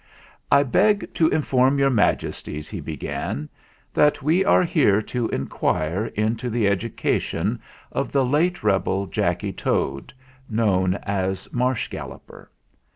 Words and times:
"I 0.51 0.63
beg 0.63 1.13
to 1.13 1.27
inform 1.29 1.77
Your 1.77 1.91
Majesties," 1.91 2.67
he 2.69 2.79
be 2.79 2.97
gan, 2.97 3.47
"that 3.93 4.23
we 4.23 4.43
are 4.43 4.63
here 4.63 4.99
to 5.03 5.29
inquire 5.29 6.07
into 6.15 6.49
the 6.49 6.65
edu 6.65 6.95
cation 6.95 7.61
of 7.91 8.11
the 8.11 8.25
late 8.25 8.63
rebel 8.63 9.05
Jacky 9.05 9.53
Toad, 9.53 10.11
known 10.49 10.95
as 11.03 11.47
Marsh 11.53 11.87
Galloper. 11.89 12.49